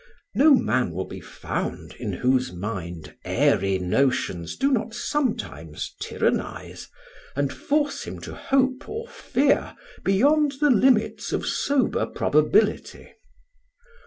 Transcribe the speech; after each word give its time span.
No 0.33 0.55
man 0.55 0.93
will 0.93 1.05
be 1.05 1.19
found 1.19 1.93
in 1.99 2.11
whose 2.11 2.51
mind 2.51 3.15
airy 3.23 3.77
notions 3.77 4.55
do 4.57 4.71
not 4.71 4.95
sometimes 4.95 5.93
tyrannise, 6.01 6.87
and 7.35 7.53
force 7.53 8.05
him 8.05 8.19
to 8.21 8.33
hope 8.33 8.89
or 8.89 9.07
fear 9.07 9.75
beyond 10.03 10.53
the 10.53 10.71
limits 10.71 11.31
of 11.31 11.45
sober 11.45 12.07
probability. 12.07 13.13